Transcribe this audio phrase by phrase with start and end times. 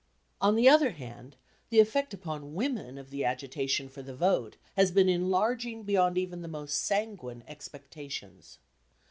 [0.41, 1.35] On the other hand,
[1.69, 6.41] the effect upon women of the agitation for the vote has been enlarging beyond even
[6.41, 8.57] the most sanguine expectations.